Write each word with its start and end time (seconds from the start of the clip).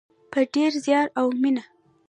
په 0.31 0.39
ډیر 0.53 0.71
زیار 0.85 1.07
او 1.19 1.27
مینه. 1.41 1.63